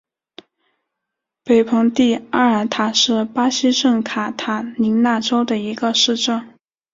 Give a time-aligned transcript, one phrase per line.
[1.43, 6.57] 北蓬蒂阿尔塔是巴西圣卡塔琳娜州的一个市镇。